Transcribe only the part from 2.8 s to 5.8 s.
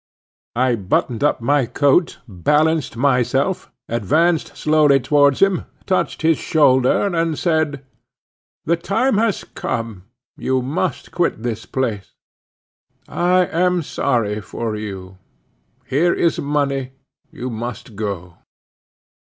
myself; advanced slowly towards him,